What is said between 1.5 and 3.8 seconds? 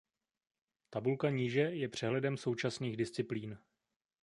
je přehledem současných disciplín.